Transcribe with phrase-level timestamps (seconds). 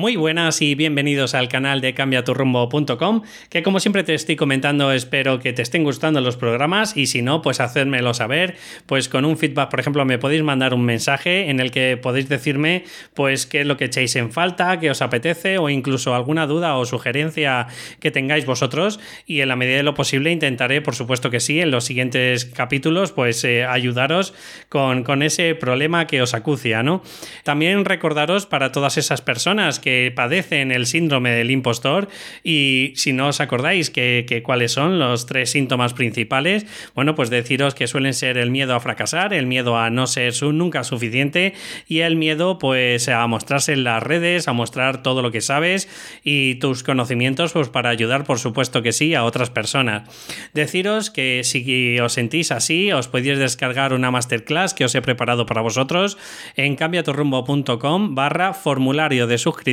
[0.00, 5.40] Muy buenas y bienvenidos al canal de cambiaturrumbo.com, que como siempre te estoy comentando, espero
[5.40, 9.36] que te estén gustando los programas y si no, pues hacérmelo saber, pues con un
[9.36, 13.60] feedback, por ejemplo, me podéis mandar un mensaje en el que podéis decirme pues qué
[13.60, 17.66] es lo que echáis en falta, qué os apetece o incluso alguna duda o sugerencia
[18.00, 21.60] que tengáis vosotros y en la medida de lo posible intentaré, por supuesto que sí,
[21.60, 24.32] en los siguientes capítulos, pues eh, ayudaros
[24.70, 27.02] con, con ese problema que os acucia, ¿no?
[27.44, 32.08] También recordaros para todas esas personas que padecen el síndrome del impostor
[32.42, 37.74] y si no os acordáis que, cuáles son los tres síntomas principales, bueno, pues deciros
[37.74, 41.54] que suelen ser el miedo a fracasar, el miedo a no ser nunca suficiente
[41.88, 45.88] y el miedo pues a mostrarse en las redes, a mostrar todo lo que sabes
[46.22, 50.08] y tus conocimientos pues para ayudar por supuesto que sí a otras personas.
[50.54, 55.46] Deciros que si os sentís así os podéis descargar una masterclass que os he preparado
[55.46, 56.18] para vosotros
[56.56, 59.69] en cambiaturrumbo.com barra formulario de suscripción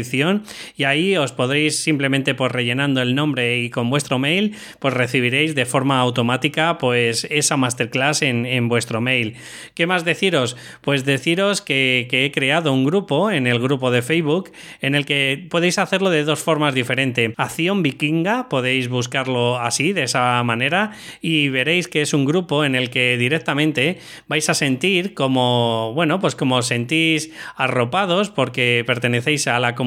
[0.76, 5.56] y ahí os podréis simplemente pues rellenando el nombre y con vuestro mail pues recibiréis
[5.56, 9.36] de forma automática pues esa masterclass en, vuestro mail.
[9.74, 10.58] ¿Qué más deciros?
[10.82, 15.48] Pues deciros que, he creado un grupo en el grupo de Facebook en el que
[15.50, 17.34] podéis hacerlo de dos formas diferentes.
[17.38, 22.76] Acción Vikinga, podéis buscarlo así, de esa manera, y veréis que es un grupo en
[22.76, 29.60] el que directamente vais a sentir como, bueno, pues como sentís arropados porque pertenecéis a
[29.60, 29.87] la comunidad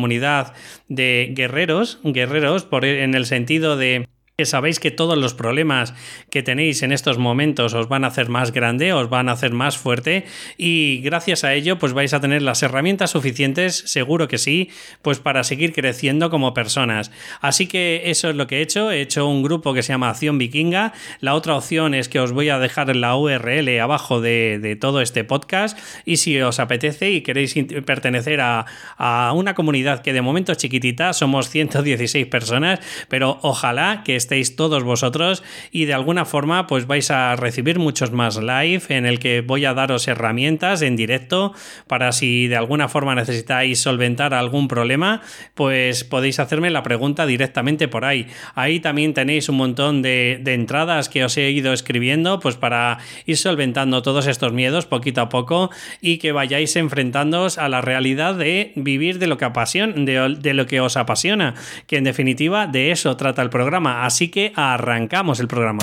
[0.89, 4.09] de guerreros, guerreros por, en el sentido de
[4.47, 5.95] sabéis que todos los problemas
[6.31, 9.53] que tenéis en estos momentos os van a hacer más grande, os van a hacer
[9.53, 10.25] más fuerte
[10.57, 14.71] y gracias a ello pues vais a tener las herramientas suficientes, seguro que sí,
[15.03, 17.11] pues para seguir creciendo como personas.
[17.41, 20.11] Así que eso es lo que he hecho, he hecho un grupo que se llama
[20.11, 24.77] Acción Vikinga, la otra opción es que os voy a dejar la URL abajo de,
[24.81, 30.13] todo este podcast y si os apetece y queréis pertenecer a, a una comunidad que
[30.13, 35.42] de momento es chiquitita, somos 116 personas, pero ojalá que estéis todos vosotros
[35.73, 39.65] y de alguna forma pues vais a recibir muchos más live en el que voy
[39.65, 41.53] a daros herramientas en directo
[41.87, 45.21] para si de alguna forma necesitáis solventar algún problema
[45.55, 48.27] pues podéis hacerme la pregunta directamente por ahí.
[48.55, 53.37] Ahí también tenéis un montón de, entradas que os he ido escribiendo pues para ir
[53.37, 58.72] solventando todos estos miedos poquito a poco y que vayáis enfrentándoos a la realidad de
[58.76, 61.55] vivir de lo que apasiona, de, de lo que os apasiona,
[61.87, 64.05] que en definitiva de eso trata el programa.
[64.05, 65.82] Así que arrancamos el programa.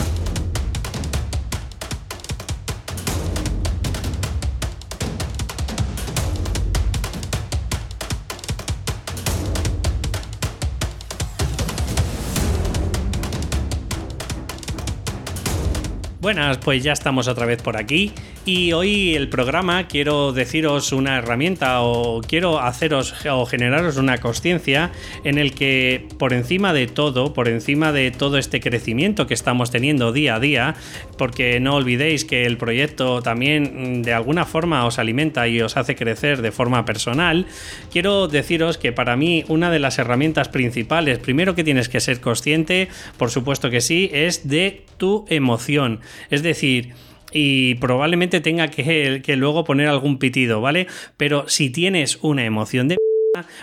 [16.27, 18.11] Buenas, pues ya estamos otra vez por aquí
[18.43, 24.91] y hoy el programa quiero deciros una herramienta o quiero haceros o generaros una conciencia
[25.23, 29.71] en el que por encima de todo, por encima de todo este crecimiento que estamos
[29.71, 30.75] teniendo día a día,
[31.17, 35.77] porque no olvidéis que el proyecto también mm, de alguna forma os alimenta y os
[35.77, 37.45] hace crecer de forma personal,
[37.89, 42.19] quiero deciros que para mí una de las herramientas principales, primero que tienes que ser
[42.19, 45.99] consciente, por supuesto que sí, es de tu emoción.
[46.29, 46.93] Es decir,
[47.31, 50.87] y probablemente tenga que, luego poner algún pitido, ¿vale?
[51.17, 52.97] Pero si tienes una emoción de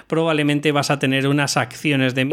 [0.07, 2.31] probablemente vas a tener unas acciones de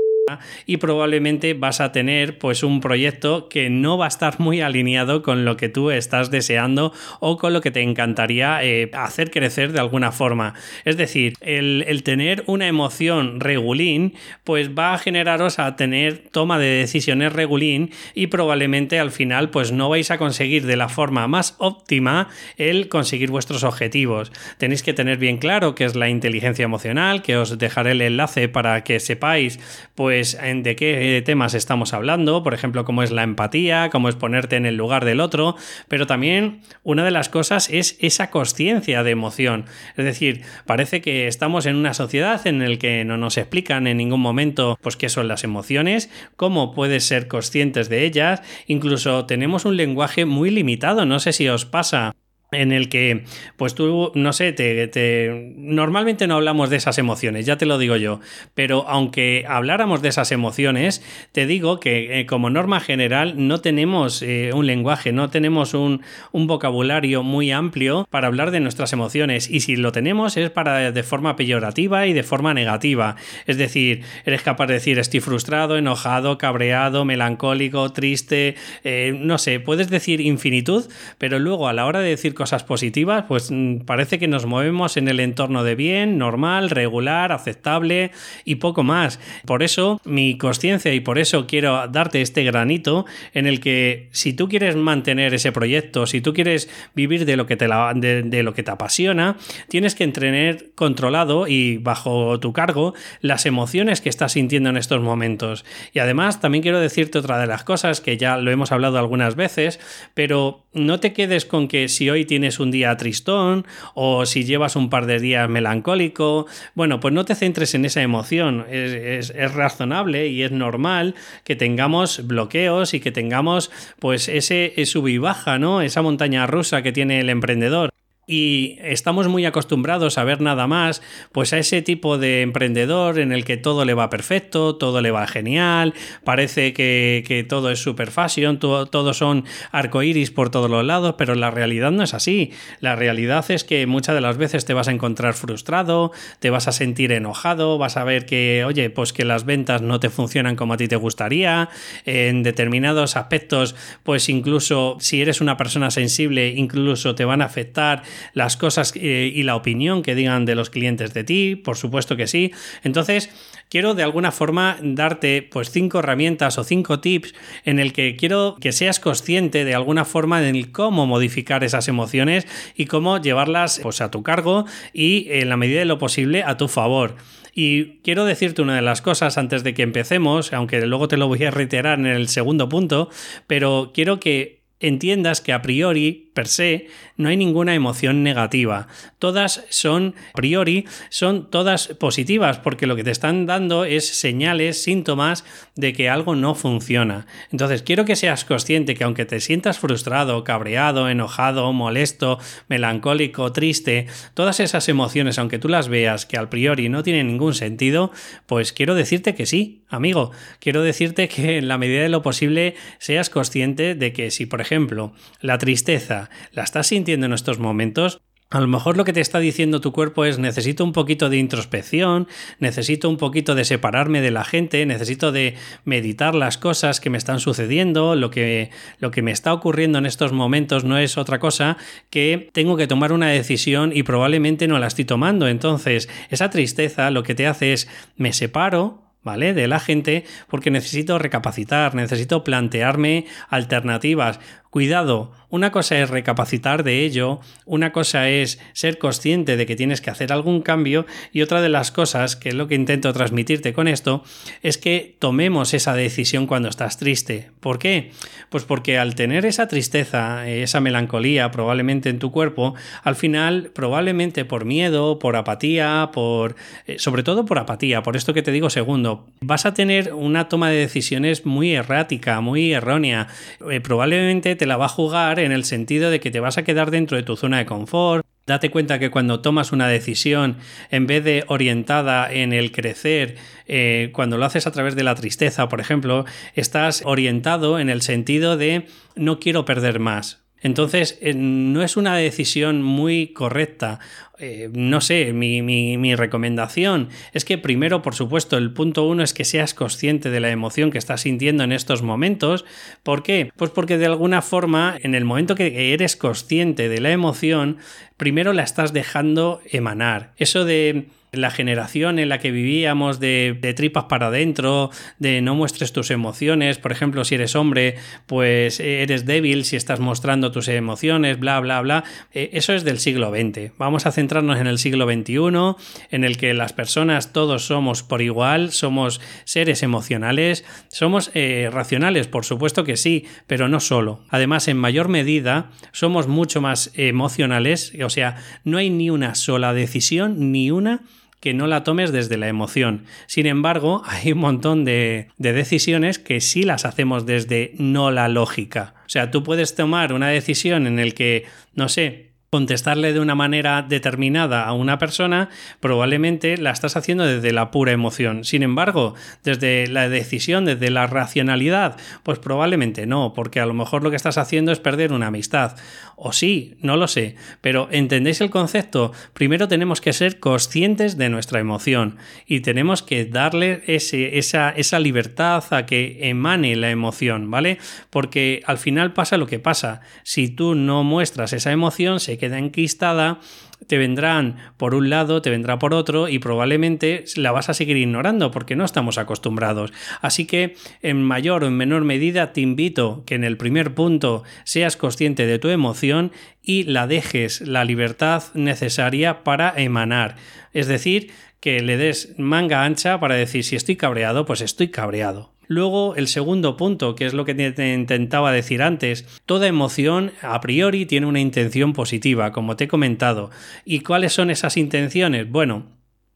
[0.65, 5.21] y probablemente vas a tener pues un proyecto que no va a estar muy alineado
[5.21, 9.71] con lo que tú estás deseando o con lo que te encantaría eh, hacer crecer
[9.71, 10.53] de alguna forma.
[10.85, 16.59] Es decir, el, el, tener una emoción regulín pues va a generaros a tener toma
[16.59, 21.27] de decisiones regulín y probablemente al final pues no vais a conseguir de la forma
[21.27, 24.31] más óptima el conseguir vuestros objetivos.
[24.57, 28.49] Tenéis que tener bien claro qué es la inteligencia emocional, que os dejaré el enlace
[28.49, 29.59] para que sepáis
[29.95, 34.15] pues pues, de qué temas estamos hablando, por ejemplo, cómo es la empatía, cómo es
[34.15, 35.55] ponerte en el lugar del otro,
[35.87, 39.63] pero también una de las cosas es esa conciencia de emoción.
[39.95, 43.95] Es decir, parece que estamos en una sociedad en la que no nos explican en
[43.95, 49.63] ningún momento pues qué son las emociones, cómo puedes ser conscientes de ellas, incluso tenemos
[49.63, 52.13] un lenguaje muy limitado, no sé si os pasa
[52.53, 53.23] en el que,
[53.55, 57.95] pues tú, no sé, te, normalmente no hablamos de esas emociones, ya te lo digo
[57.95, 58.19] yo,
[58.55, 61.01] pero aunque habláramos de esas emociones,
[61.31, 66.01] te digo que eh, como norma general no tenemos eh, un lenguaje, no tenemos un,
[66.33, 69.49] un, vocabulario muy amplio para hablar de nuestras emociones.
[69.49, 73.15] Y si lo tenemos es para de forma peyorativa y de forma negativa,
[73.47, 79.61] es decir, eres capaz de decir estoy frustrado, enojado, cabreado, melancólico, triste, eh, no sé,
[79.61, 80.83] puedes decir infinitud,
[81.17, 84.97] pero luego a la hora de decir cosas positivas, pues mm, parece que nos movemos
[84.97, 88.09] en el entorno de bien, normal, regular, aceptable
[88.45, 89.19] y poco más.
[89.45, 93.05] Por eso mi conciencia y por eso quiero darte este granito
[93.35, 97.45] en el que si tú quieres mantener ese proyecto, si tú quieres vivir de lo
[97.45, 99.37] que te, de, lo que te apasiona,
[99.67, 104.99] tienes que tener controlado y bajo tu cargo las emociones que estás sintiendo en estos
[104.99, 105.63] momentos.
[105.93, 109.35] Y además también quiero decirte otra de las cosas que ya lo hemos hablado algunas
[109.35, 109.79] veces,
[110.15, 114.77] pero no te quedes con que si hoy tienes un día tristón o si llevas
[114.77, 118.65] un par de días melancólico, bueno, pues no te centres en esa emoción.
[118.71, 123.69] Es, razonable y es normal que tengamos bloqueos y que tengamos
[123.99, 125.81] pues ese, sub y baja, ¿no?
[125.81, 127.90] Esa montaña rusa que tiene el emprendedor
[128.31, 131.01] y estamos muy acostumbrados a ver nada más,
[131.33, 135.11] pues a ese tipo de emprendedor en el que todo le va perfecto, todo le
[135.11, 135.93] va genial,
[136.23, 139.43] parece que, todo es super fashion, todo, todo son
[139.73, 142.51] arcoiris por todos los lados, pero la realidad no es así.
[142.79, 146.69] La realidad es que muchas de las veces te vas a encontrar frustrado, te vas
[146.69, 150.55] a sentir enojado, vas a ver que, oye, pues que las ventas no te funcionan
[150.55, 151.67] como a ti te gustaría,
[152.05, 158.03] en determinados aspectos, pues incluso si eres una persona sensible, incluso te van a afectar
[158.33, 162.15] las cosas eh, y la opinión que digan de los clientes de ti, por supuesto
[162.15, 162.51] que sí.
[162.83, 163.29] Entonces,
[163.69, 167.33] quiero de alguna forma darte pues cinco herramientas o cinco tips
[167.65, 172.45] en el que quiero que seas consciente de alguna forma de cómo modificar esas emociones
[172.75, 176.57] y cómo llevarlas pues a tu cargo y en la medida de lo posible a
[176.57, 177.15] tu favor.
[177.53, 181.27] Y quiero decirte una de las cosas antes de que empecemos, aunque luego te lo
[181.27, 183.09] voy a reiterar en el segundo punto,
[183.47, 186.87] pero quiero que entiendas que a priori, per se,
[187.17, 188.87] no hay ninguna emoción negativa.
[189.19, 194.81] Todas son, a priori, son todas positivas, porque lo que te están dando es señales,
[194.81, 195.43] síntomas
[195.75, 197.27] de que algo no funciona.
[197.51, 204.07] Entonces, quiero que seas consciente que aunque te sientas frustrado, cabreado, enojado, molesto, melancólico, triste,
[204.33, 208.11] todas esas emociones, aunque tú las veas que al priori no tienen ningún sentido,
[208.45, 210.31] pues quiero decirte que sí, amigo.
[210.59, 214.61] Quiero decirte que en la medida de lo posible seas consciente de que si, por
[214.61, 216.20] ejemplo, la tristeza
[216.51, 218.21] la estás sintiendo en estos momentos,
[218.51, 221.37] a lo mejor lo que te está diciendo tu cuerpo es necesito un poquito de
[221.37, 222.27] introspección,
[222.59, 227.17] necesito un poquito de separarme de la gente, necesito de meditar las cosas que me
[227.17, 228.69] están sucediendo, lo que,
[228.99, 231.77] lo que me está ocurriendo en estos momentos no es otra cosa
[232.09, 235.47] que tengo que tomar una decisión y probablemente no la estoy tomando.
[235.47, 237.87] Entonces, esa tristeza lo que te hace es
[238.17, 239.53] me separo, ¿vale?
[239.53, 244.39] De la gente porque necesito recapacitar, necesito plantearme alternativas.
[244.71, 249.99] Cuidado, una cosa es recapacitar de ello, una cosa es ser consciente de que tienes
[249.99, 253.73] que hacer algún cambio y otra de las cosas, que es lo que intento transmitirte
[253.73, 254.23] con esto,
[254.63, 257.51] es que tomemos esa decisión cuando estás triste.
[257.59, 258.11] ¿Por qué?
[258.49, 262.73] Pues porque al tener esa tristeza, esa melancolía probablemente en tu cuerpo,
[263.03, 266.55] al final probablemente por miedo, por apatía, por
[266.87, 270.47] eh, sobre todo por apatía, por esto que te digo segundo, vas a tener una
[270.47, 273.27] toma de decisiones muy errática, muy errónea,
[273.69, 276.63] eh, probablemente te la va a jugar en el sentido de que te vas a
[276.63, 278.23] quedar dentro de tu zona de confort.
[278.45, 280.57] Date cuenta que cuando tomas una decisión,
[280.91, 285.15] en vez de orientada en el crecer, eh, cuando lo haces a través de la
[285.15, 288.85] tristeza, por ejemplo, estás orientado en el sentido de
[289.15, 290.40] no quiero perder más.
[290.61, 293.99] Entonces, eh, no es una decisión muy correcta
[294.41, 299.45] eh, no sé, mi, recomendación es que primero, por supuesto, el punto uno es que
[299.45, 302.65] seas consciente de la emoción que estás sintiendo en estos momentos.
[303.03, 303.51] ¿Por qué?
[303.55, 307.77] Pues porque de alguna forma, en el momento que eres consciente de la emoción,
[308.17, 310.33] primero la estás dejando emanar.
[310.37, 315.93] Eso de la generación en la que vivíamos de, tripas para adentro, de no muestres
[315.93, 317.95] tus emociones, por ejemplo, si eres hombre,
[318.25, 322.03] pues eres débil si estás mostrando tus emociones, bla, bla, bla.
[322.33, 323.71] Eh, eso es del siglo XX.
[323.77, 328.21] Vamos a centrarnos en el siglo XXI, en el que las personas todos somos por
[328.21, 334.25] igual, somos seres emocionales, somos eh, racionales, por supuesto que sí, pero no solo.
[334.27, 338.35] Además, en mayor medida, somos mucho más emocionales, o sea,
[338.65, 341.03] no hay ni una sola decisión, ni una
[341.41, 343.03] que no la tomes desde la emoción.
[343.25, 348.93] Sin embargo, hay un montón de, decisiones que sí las hacemos desde no la lógica.
[349.05, 351.45] O sea, tú puedes tomar una decisión en el que,
[351.75, 355.47] no sé, contestarle de una manera determinada a una persona,
[355.79, 358.43] probablemente la estás haciendo desde la pura emoción.
[358.43, 359.15] Sin embargo,
[359.45, 364.17] desde la decisión, desde la racionalidad, pues probablemente no, porque a lo mejor lo que
[364.17, 365.77] estás haciendo es perder una amistad.
[366.17, 369.13] O sí, no lo sé, pero ¿entendéis el concepto?
[369.31, 375.63] Primero tenemos que ser conscientes de nuestra emoción y tenemos que darle esa, esa libertad
[375.71, 377.77] a que emane la emoción, ¿vale?
[378.09, 380.01] Porque al final pasa lo que pasa.
[380.23, 383.39] Si tú no muestras esa emoción, se queda enquistada,
[383.87, 387.97] te vendrán por un lado, te vendrá por otro y probablemente la vas a seguir
[387.97, 389.93] ignorando porque no estamos acostumbrados.
[390.21, 394.43] Así que en mayor o en menor medida te invito que en el primer punto
[394.63, 396.31] seas consciente de tu emoción
[396.63, 400.35] y la dejes la libertad necesaria para emanar.
[400.73, 405.50] Es decir, que le des manga ancha para decir si estoy cabreado, pues estoy cabreado.
[405.71, 410.59] Luego, el segundo punto, que es lo que te intentaba decir antes, toda emoción a
[410.59, 413.51] priori tiene una intención positiva, como te he comentado.
[413.85, 415.49] ¿Y cuáles son esas intenciones?
[415.49, 415.85] Bueno,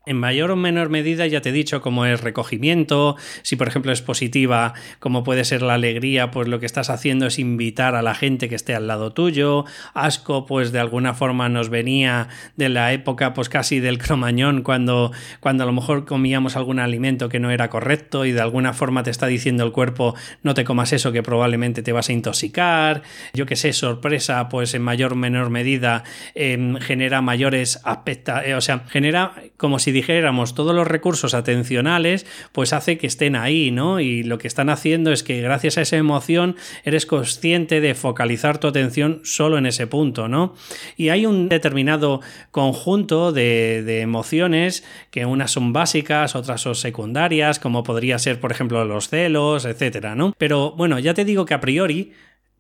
[0.06, 3.92] en mayor o menor medida ya te he dicho cómo es recogimiento, si por ejemplo
[3.92, 8.02] es positiva, como puede ser la alegría, pues lo que estás haciendo es invitar a
[8.02, 12.70] la gente que esté al lado tuyo, asco pues de alguna forma nos venía de
[12.70, 17.40] la época pues casi del cromañón cuando, cuando a lo mejor comíamos algún alimento que
[17.40, 20.94] no era correcto y de alguna forma te está diciendo el cuerpo no te comas
[20.94, 23.02] eso que probablemente te vas a intoxicar,
[23.34, 26.04] yo que sé, sorpresa pues en mayor o menor medida
[26.36, 32.26] em, genera mayores aspectos, eh, o sea, genera como si dijéramos todos los recursos atencionales,
[32.52, 34.02] pues hace que estén ahí, ¿no?
[34.02, 38.58] Y lo que están haciendo es que gracias a esa emoción eres consciente de focalizar
[38.58, 40.54] tu atención solo en ese punto, ¿no?
[40.98, 42.20] Y hay un determinado
[42.52, 48.84] conjunto de, emociones que unas son básicas, otras son secundarias, como podría ser, por ejemplo,
[48.84, 50.34] los celos, etcétera, ¿no?
[50.38, 52.12] Pero bueno, ya te digo que a priori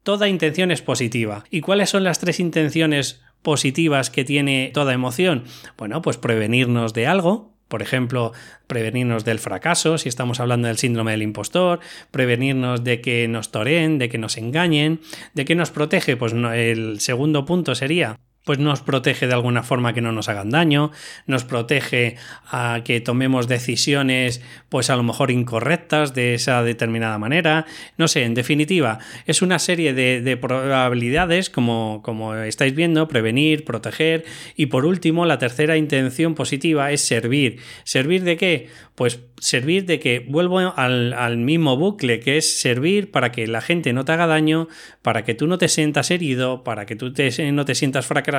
[0.03, 1.43] toda intención es positiva.
[1.49, 5.45] ¿Y cuáles son las tres intenciones positivas que tiene toda emoción?
[5.77, 8.33] Bueno, pues prevenirnos de algo, por ejemplo,
[8.67, 11.79] prevenirnos del fracaso, si estamos hablando del síndrome del impostor,
[12.11, 14.99] prevenirnos de que nos toren, de que nos engañen,
[15.33, 19.93] de que nos protege, pues el segundo punto sería pues nos protege de alguna forma
[19.93, 20.91] que no nos hagan daño,
[21.25, 22.15] nos protege
[22.49, 27.65] a que tomemos decisiones pues a lo mejor incorrectas de esa determinada manera,
[27.97, 34.25] no sé, en definitiva, es una serie de, probabilidades como, como estáis viendo, prevenir, proteger
[34.55, 37.59] y por último la tercera intención positiva es servir.
[37.83, 38.69] ¿Servir de qué?
[38.93, 43.91] Pues servir de que vuelvo al, mismo bucle, que es servir para que la gente
[43.91, 44.67] no te haga daño,
[45.01, 47.13] para que tú no te sientas herido, para que tú
[47.51, 48.34] no te sientas fracasado,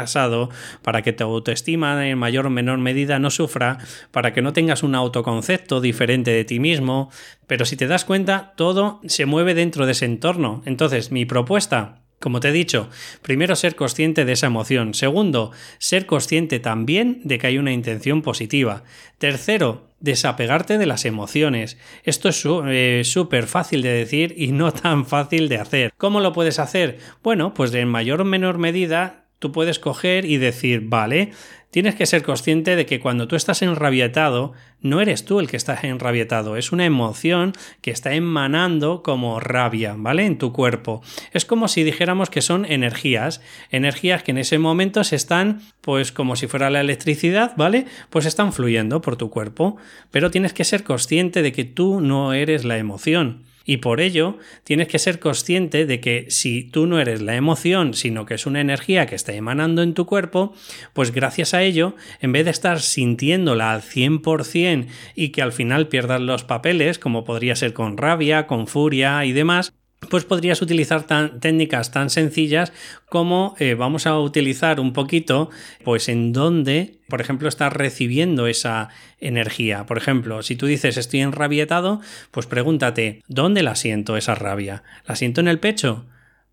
[0.83, 3.79] para que tu autoestima en mayor o menor medida no sufra,
[4.11, 7.11] para que no tengas un autoconcepto diferente de ti mismo.
[7.47, 10.63] Pero si te das cuenta, todo se mueve dentro de ese entorno.
[10.67, 12.89] Entonces, mi propuesta como te he dicho,
[13.21, 14.95] primero ser consciente de esa emoción.
[14.95, 18.85] Segundo, ser consciente también de que hay una intención positiva.
[19.19, 21.77] Tercero, desapegarte de las emociones.
[22.05, 25.93] Esto es eh, súper fácil de decir y no tan fácil de hacer.
[25.99, 26.99] ¿Cómo lo puedes hacer?
[27.23, 31.33] Bueno, pues en mayor o menor medida tú puedes coger y decir, vale,
[31.71, 35.57] tienes que ser consciente de que cuando tú estás enrabietado, no eres tú el que
[35.57, 37.53] estás enrabietado, es una emoción
[37.83, 40.25] que está emanando como rabia, ¿vale?
[40.25, 41.03] En tu cuerpo.
[41.33, 46.13] Es como si dijéramos que son energías, energías que en ese momento se están, pues
[46.13, 47.87] como si fuera la electricidad, ¿vale?
[48.11, 49.77] Pues están fluyendo por tu cuerpo,
[50.11, 53.45] pero tienes que ser consciente de que tú no eres la emoción.
[53.67, 57.93] Y por ello tienes que ser consciente de que si tú no eres la emoción,
[57.95, 60.55] sino que es una energía que está emanando en tu cuerpo,
[60.93, 65.89] pues gracias a ello, en vez de estar sintiéndola al 100% y que al final
[65.89, 69.75] pierdas los papeles, como podría ser con rabia, con furia y demás,
[70.11, 71.07] pues podrías utilizar
[71.41, 72.73] técnicas tan sencillas
[73.09, 75.51] como eh, vamos a utilizar un poquito,
[75.85, 78.89] pues en dónde, por ejemplo, estás recibiendo esa
[79.21, 79.87] energía.
[79.87, 82.01] Por ejemplo, si tú dices estoy enrabietado,
[82.31, 84.83] pues pregúntate, ¿dónde la siento esa rabia?
[85.07, 86.07] ¿La siento en el pecho?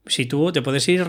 [0.06, 1.06] si tú te puedes ir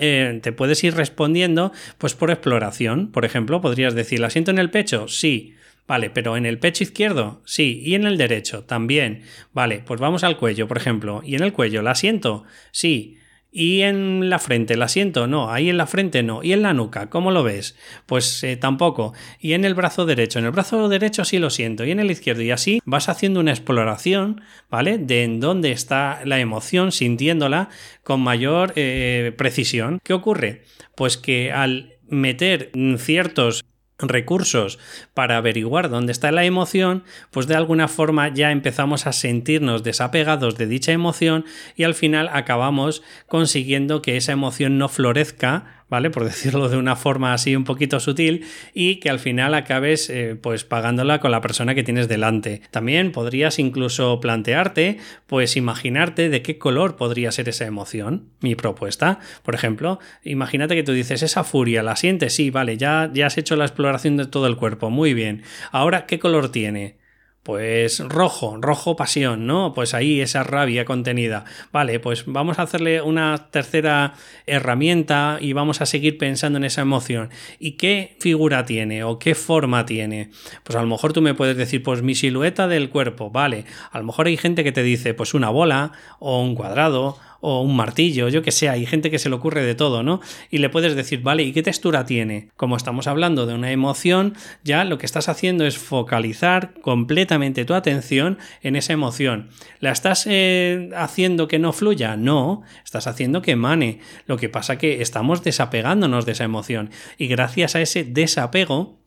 [0.00, 4.58] eh, te puedes ir respondiendo pues por exploración por ejemplo podrías decir la siento en
[4.58, 5.54] el pecho sí
[5.86, 9.22] Vale, pero en el pecho izquierdo, sí, y en el derecho también.
[9.52, 11.22] Vale, pues vamos al cuello, por ejemplo.
[11.24, 12.44] ¿Y en el cuello la siento?
[12.70, 13.18] Sí.
[13.54, 15.26] ¿Y en la frente la siento?
[15.26, 16.42] No, ahí en la frente no.
[16.42, 17.10] ¿Y en la nuca?
[17.10, 17.76] ¿Cómo lo ves?
[18.06, 19.12] Pues eh, tampoco.
[19.38, 20.38] ¿Y en el brazo derecho?
[20.38, 21.84] En el brazo derecho sí lo siento.
[21.84, 22.40] ¿Y en el izquierdo?
[22.40, 24.96] Y así vas haciendo una exploración, ¿vale?
[24.96, 27.68] De en dónde está la emoción, sintiéndola
[28.02, 29.98] con mayor eh, precisión.
[30.02, 30.62] ¿Qué ocurre?
[30.96, 33.64] Pues que al meter ciertos
[34.08, 34.78] recursos
[35.14, 40.56] para averiguar dónde está la emoción, pues de alguna forma ya empezamos a sentirnos desapegados
[40.56, 41.44] de dicha emoción
[41.76, 46.08] y al final acabamos consiguiendo que esa emoción no florezca ¿vale?
[46.08, 50.36] Por decirlo de una forma así un poquito sutil, y que al final acabes eh,
[50.40, 52.62] pues pagándola con la persona que tienes delante.
[52.70, 54.96] También podrías incluso plantearte,
[55.26, 58.30] pues imaginarte de qué color podría ser esa emoción.
[58.40, 62.32] Mi propuesta, por ejemplo, imagínate que tú dices, esa furia, ¿la sientes?
[62.32, 65.42] Sí, vale, ya, ya has hecho la exploración de todo el cuerpo, muy bien.
[65.72, 67.01] Ahora, ¿qué color tiene?
[67.42, 69.74] Pues rojo, rojo pasión, ¿no?
[69.74, 71.44] Pues ahí esa rabia contenida.
[71.72, 74.14] Vale, pues vamos a hacerle una tercera
[74.46, 77.30] herramienta y vamos a seguir pensando en esa emoción.
[77.58, 80.30] ¿Y qué figura tiene o qué forma tiene?
[80.62, 83.64] Pues a lo mejor tú me puedes decir, pues mi silueta del cuerpo, vale.
[83.90, 87.60] A lo mejor hay gente que te dice, pues una bola o un cuadrado o
[87.60, 90.20] un martillo, yo que sé, hay gente que se le ocurre de todo, ¿no?
[90.48, 92.50] Y le puedes decir, vale, ¿y qué textura tiene?
[92.56, 97.74] Como estamos hablando de una emoción, ya lo que estás haciendo es focalizar completamente tu
[97.74, 99.50] atención en esa emoción.
[99.80, 102.16] ¿La estás eh, haciendo que no fluya?
[102.16, 103.98] No, estás haciendo que emane.
[104.26, 109.01] Lo que pasa que estamos desapegándonos de esa emoción y gracias a ese desapego,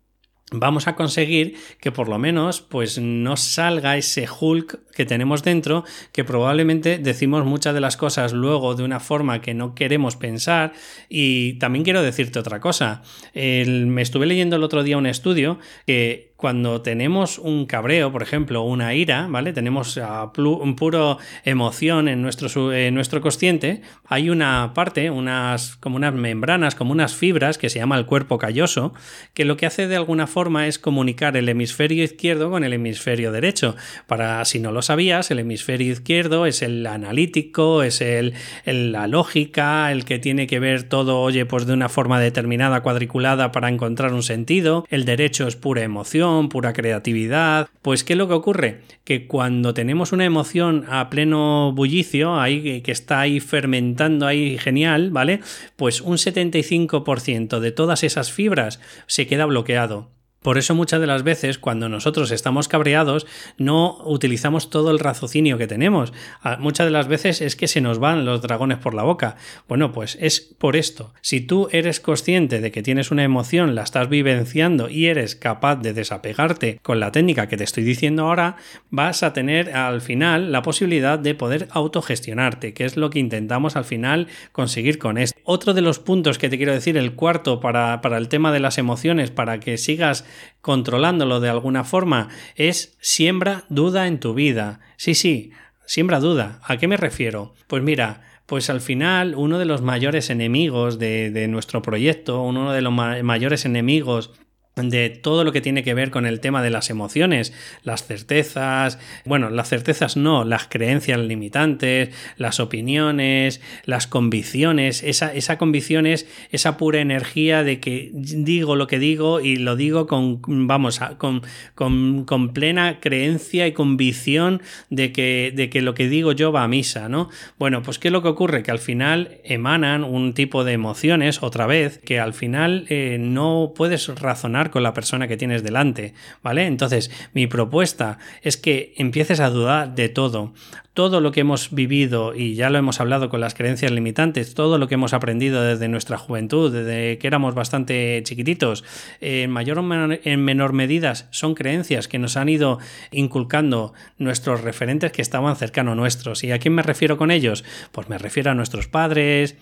[0.51, 5.83] vamos a conseguir que por lo menos pues no salga ese Hulk que tenemos dentro
[6.11, 10.73] que probablemente decimos muchas de las cosas luego de una forma que no queremos pensar.
[11.09, 13.01] Y también quiero decirte otra cosa.
[13.33, 18.61] Me estuve leyendo el otro día un estudio que cuando tenemos un cabreo, por ejemplo,
[18.61, 19.51] una ira, ¿vale?
[19.51, 19.99] Tenemos
[20.37, 26.75] un puro emoción en nuestro, en nuestro consciente, hay una parte, unas, como unas membranas,
[26.75, 28.93] como unas fibras que se llama el cuerpo calloso,
[29.33, 33.31] que lo que hace de alguna forma es comunicar el hemisferio izquierdo con el hemisferio
[33.31, 33.75] derecho.
[34.05, 38.35] Para, si no lo sabías, el hemisferio izquierdo es el analítico, es el,
[38.65, 43.51] la lógica, el que tiene que ver todo, oye, pues de una forma determinada, cuadriculada
[43.51, 44.85] para encontrar un sentido.
[44.91, 47.67] El derecho es pura emoción pura creatividad.
[47.81, 48.81] Pues, ¿qué es lo que ocurre?
[49.03, 55.11] Que cuando tenemos una emoción a pleno bullicio, ahí, que está ahí fermentando ahí genial,
[55.11, 55.41] ¿vale?
[55.75, 60.09] Pues un 75% de todas esas fibras se queda bloqueado.
[60.45, 63.25] Por eso muchas de las veces cuando nosotros estamos cabreados
[63.57, 66.13] no utilizamos todo el raciocinio que tenemos.
[66.39, 69.37] Ah, muchas de las veces es que se nos van los dragones por la boca.
[69.67, 71.15] Bueno, pues es por esto.
[71.21, 75.77] Si tú eres consciente de que tienes una emoción, la estás vivenciando y eres capaz
[75.77, 78.57] de desapegarte con la técnica que te estoy diciendo ahora,
[78.91, 83.75] vas a tener al final la posibilidad de poder autogestionarte, que es lo que intentamos
[83.75, 85.39] al final conseguir con esto.
[85.43, 88.59] Otro de los puntos que te quiero decir, el cuarto para, para el tema de
[88.59, 90.23] las emociones, para que sigas
[90.61, 94.79] controlándolo de alguna forma, es siembra duda en tu vida.
[94.97, 95.51] Sí, sí,
[95.85, 96.59] siembra duda.
[96.63, 97.53] ¿A qué me refiero?
[97.67, 102.71] Pues mira, pues al final uno de los mayores enemigos de, de, nuestro proyecto, uno
[102.71, 104.31] de los mayores enemigos
[104.75, 108.99] de todo lo que tiene que ver con el tema de las emociones, las certezas,
[109.23, 116.27] bueno, las certezas no, las creencias limitantes, las opiniones, las convicciones, esa, esa convicción es
[116.51, 121.43] esa pura energía de que digo lo que digo y lo digo con, vamos, con,
[121.73, 126.63] con, con plena creencia y convicción de que, de que lo que digo yo va
[126.63, 127.29] a misa, ¿no?
[127.57, 128.61] Bueno, pues ¿qué es lo que ocurre?
[128.61, 133.71] Que al final emanan un tipo de emociones, otra vez, que al final eh, no
[133.73, 136.65] puedes razonar con la persona que tienes delante, ¿vale?
[136.65, 140.53] Entonces, mi propuesta es que empieces a dudar de todo.
[140.93, 144.77] Todo lo que hemos vivido, y ya lo hemos hablado con las creencias limitantes, todo
[144.77, 148.85] lo que hemos aprendido desde nuestra juventud, desde que éramos bastante chiquititos,
[149.19, 149.83] en mayor o
[150.23, 152.79] en menor medida son creencias que nos han ido
[153.11, 156.43] inculcando nuestros referentes que estaban cercanos a nuestros.
[156.45, 157.65] ¿Y a quién me refiero con ellos?
[157.91, 159.57] Pues me refiero a nuestros padres,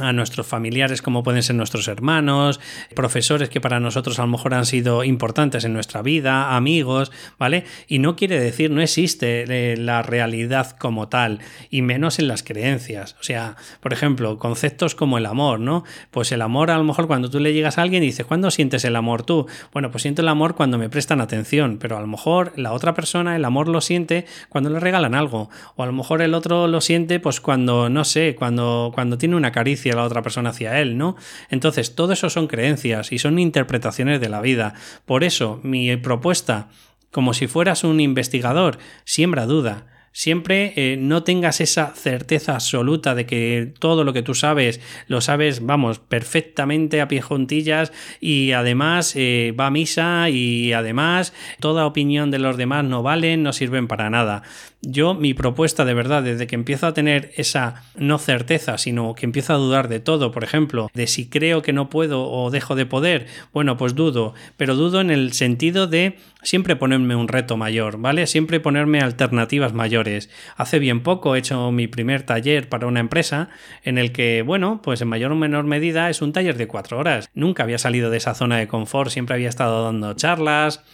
[0.00, 2.60] a nuestros familiares como pueden ser nuestros hermanos,
[2.94, 7.64] profesores que para nosotros a lo mejor han sido importantes en nuestra vida, amigos, ¿vale?
[7.88, 12.44] Y no quiere decir, no existe eh, la realidad como tal, y menos en las
[12.44, 13.16] creencias.
[13.18, 15.82] O sea, por ejemplo, conceptos como el amor, ¿no?
[16.12, 18.52] Pues el amor a lo mejor cuando tú le llegas a alguien y dices, ¿cuándo
[18.52, 19.48] sientes el amor tú?
[19.72, 22.94] Bueno, pues siento el amor cuando me prestan atención, pero a lo mejor la otra
[22.94, 26.68] persona el amor lo siente cuando le regalan algo, o a lo mejor el otro
[26.68, 30.80] lo siente pues cuando, no sé, cuando, cuando tiene una caricia la otra persona hacia
[30.80, 31.16] él, ¿no?
[31.50, 34.74] Entonces, todo eso son creencias y son interpretaciones de la vida.
[35.04, 36.68] Por eso, mi propuesta,
[37.10, 39.86] como si fueras un investigador, siembra duda
[40.18, 45.20] Siempre eh, no tengas esa certeza absoluta de que todo lo que tú sabes lo
[45.20, 51.86] sabes, vamos, perfectamente a pie juntillas y además eh, va a misa y además toda
[51.86, 54.42] opinión de los demás no valen, no sirven para nada.
[54.80, 59.26] Yo, mi propuesta de verdad, desde que empiezo a tener esa no certeza, sino que
[59.26, 62.74] empiezo a dudar de todo, por ejemplo, de si creo que no puedo o dejo
[62.76, 67.56] de poder, bueno, pues dudo, pero dudo en el sentido de siempre ponerme un reto
[67.56, 68.28] mayor, ¿vale?
[68.28, 70.07] Siempre ponerme alternativas mayores
[70.56, 73.48] Hace bien poco he hecho mi primer taller para una empresa
[73.82, 76.98] en el que, bueno, pues en mayor o menor medida es un taller de cuatro
[76.98, 77.28] horas.
[77.34, 80.84] Nunca había salido de esa zona de confort, siempre había estado dando charlas,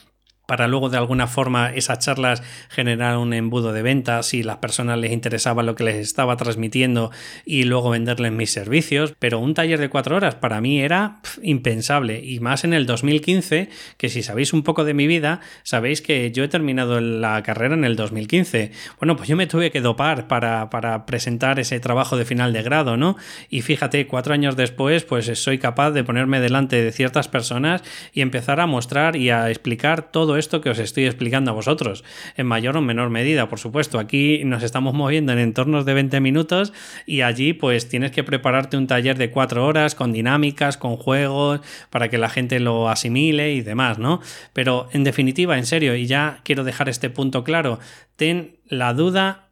[0.46, 4.98] para luego de alguna forma esas charlas generar un embudo de ventas y las personas
[4.98, 7.10] les interesaba lo que les estaba transmitiendo
[7.44, 9.14] y luego venderles mis servicios.
[9.18, 13.68] Pero un taller de cuatro horas para mí era impensable y más en el 2015,
[13.96, 17.74] que si sabéis un poco de mi vida, sabéis que yo he terminado la carrera
[17.74, 18.72] en el 2015.
[19.00, 22.62] Bueno, pues yo me tuve que dopar para, para presentar ese trabajo de final de
[22.62, 23.16] grado, ¿no?
[23.48, 28.20] Y fíjate, cuatro años después, pues soy capaz de ponerme delante de ciertas personas y
[28.20, 32.04] empezar a mostrar y a explicar todo esto que os estoy explicando a vosotros,
[32.36, 33.98] en mayor o menor medida, por supuesto.
[33.98, 36.72] Aquí nos estamos moviendo en entornos de 20 minutos
[37.06, 41.60] y allí pues tienes que prepararte un taller de 4 horas con dinámicas, con juegos,
[41.90, 44.20] para que la gente lo asimile y demás, ¿no?
[44.52, 47.78] Pero en definitiva, en serio, y ya quiero dejar este punto claro,
[48.16, 49.43] ten la duda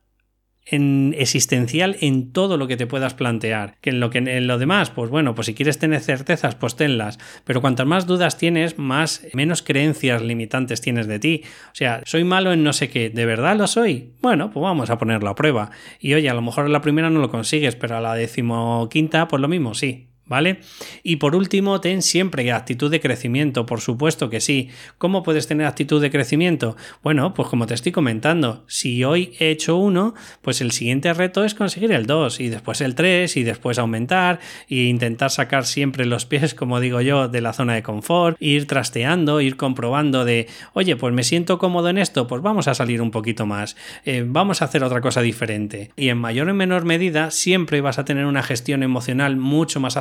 [0.66, 3.76] en existencial en todo lo que te puedas plantear.
[3.80, 6.76] Que en lo que en lo demás, pues bueno, pues si quieres tener certezas, pues
[6.76, 7.18] tenlas.
[7.44, 11.42] Pero cuantas más dudas tienes, más menos creencias limitantes tienes de ti.
[11.66, 14.14] O sea, soy malo en no sé qué, ¿de verdad lo soy?
[14.20, 15.70] Bueno, pues vamos a ponerlo a prueba.
[15.98, 19.28] Y oye, a lo mejor en la primera no lo consigues, pero a la decimoquinta,
[19.28, 20.11] pues lo mismo, sí.
[20.32, 20.60] ¿Vale?
[21.02, 24.70] Y por último, ten siempre actitud de crecimiento, por supuesto que sí.
[24.96, 26.74] ¿Cómo puedes tener actitud de crecimiento?
[27.02, 31.44] Bueno, pues como te estoy comentando, si hoy he hecho uno, pues el siguiente reto
[31.44, 34.40] es conseguir el 2 y después el 3 y después aumentar
[34.70, 38.66] e intentar sacar siempre los pies, como digo yo, de la zona de confort, ir
[38.66, 43.02] trasteando, ir comprobando de, oye, pues me siento cómodo en esto, pues vamos a salir
[43.02, 45.90] un poquito más, eh, vamos a hacer otra cosa diferente.
[45.94, 49.98] Y en mayor o menor medida, siempre vas a tener una gestión emocional mucho más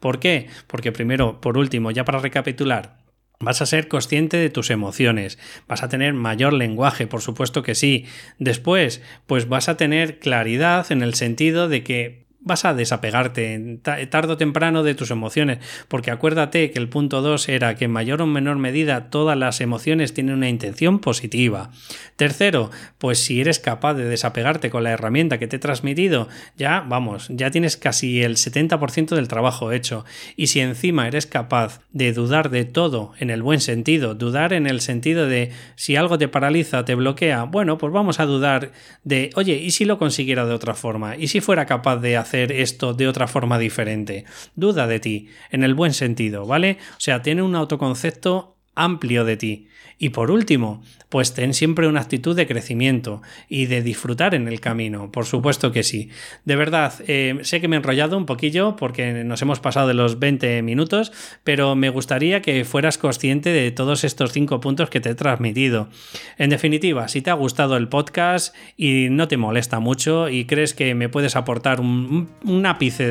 [0.00, 0.48] ¿Por qué?
[0.66, 2.98] Porque primero, por último, ya para recapitular,
[3.40, 7.76] Vas a ser consciente de tus emociones, vas a tener mayor lenguaje, por supuesto que
[7.76, 8.04] sí.
[8.40, 14.32] Después, pues vas a tener claridad en el sentido de que vas a desapegarte tarde
[14.32, 18.22] o temprano de tus emociones, porque acuérdate que el punto 2 era que en mayor
[18.22, 21.70] o menor medida todas las emociones tienen una intención positiva.
[22.16, 26.80] Tercero, pues si eres capaz de desapegarte con la herramienta que te he transmitido, ya
[26.80, 30.04] vamos, ya tienes casi el 70% del trabajo hecho.
[30.36, 34.66] Y si encima eres capaz de dudar de todo en el buen sentido, dudar en
[34.66, 38.72] el sentido de si algo te paraliza, te bloquea, bueno, pues vamos a dudar
[39.04, 41.16] de, oye, ¿y si lo consiguiera de otra forma?
[41.16, 44.24] ¿Y si fuera capaz de hacer hacer esto de otra forma diferente.
[44.54, 46.76] Duda de ti, en el buen sentido, ¿vale?
[46.92, 49.68] O sea, tiene un autoconcepto amplio de ti.
[50.00, 54.60] Y por último, pues ten siempre una actitud de crecimiento y de disfrutar en el
[54.60, 56.10] camino, por supuesto que sí.
[56.44, 59.94] De verdad, eh, sé que me he enrollado un poquillo porque nos hemos pasado de
[59.94, 61.12] los 20 minutos,
[61.42, 65.88] pero me gustaría que fueras consciente de todos estos cinco puntos que te he transmitido.
[66.36, 70.74] En definitiva, si te ha gustado el podcast y no te molesta mucho y crees
[70.74, 72.28] que me puedes aportar un,
[72.66, 73.08] ápice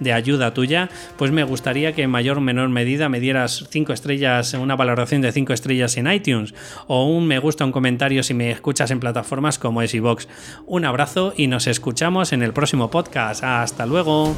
[0.00, 3.92] de, ayuda tuya, pues me gustaría que en mayor o menor medida me dieras cinco
[3.92, 6.54] estrellas, una valoración de cinco estrellas en iTunes
[6.86, 9.94] o un me gusta, un comentario si me escuchas en plataformas como es
[10.66, 13.42] Un abrazo y nos escuchamos en el próximo podcast.
[13.42, 14.34] Hasta luego.